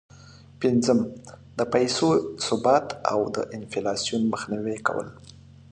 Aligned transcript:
پنځم: 0.61 0.99
د 1.57 1.59
پیسو 1.73 2.07
ثبات 2.45 2.87
او 3.11 3.19
د 3.35 3.37
انفلاسون 3.57 4.21
مخنیوی 4.33 4.77
کول. 4.87 5.07